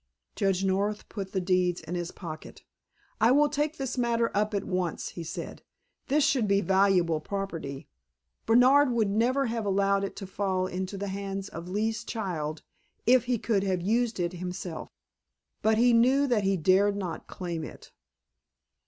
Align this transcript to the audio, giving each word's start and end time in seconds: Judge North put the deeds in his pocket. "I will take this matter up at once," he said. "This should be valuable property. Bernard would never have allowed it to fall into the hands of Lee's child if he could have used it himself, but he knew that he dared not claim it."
Judge 0.35 0.65
North 0.65 1.07
put 1.09 1.31
the 1.31 1.39
deeds 1.39 1.79
in 1.81 1.93
his 1.93 2.09
pocket. 2.11 2.63
"I 3.19 3.29
will 3.29 3.49
take 3.49 3.77
this 3.77 3.99
matter 3.99 4.31
up 4.33 4.55
at 4.55 4.63
once," 4.63 5.09
he 5.09 5.23
said. 5.23 5.61
"This 6.07 6.23
should 6.23 6.47
be 6.47 6.59
valuable 6.59 7.19
property. 7.19 7.87
Bernard 8.47 8.89
would 8.89 9.11
never 9.11 9.45
have 9.45 9.63
allowed 9.63 10.03
it 10.03 10.15
to 10.15 10.25
fall 10.25 10.65
into 10.65 10.97
the 10.97 11.09
hands 11.09 11.49
of 11.49 11.69
Lee's 11.69 12.03
child 12.03 12.63
if 13.05 13.25
he 13.25 13.37
could 13.37 13.61
have 13.61 13.83
used 13.83 14.19
it 14.19 14.33
himself, 14.33 14.89
but 15.61 15.77
he 15.77 15.93
knew 15.93 16.25
that 16.25 16.43
he 16.45 16.57
dared 16.57 16.95
not 16.97 17.27
claim 17.27 17.63
it." 17.63 17.91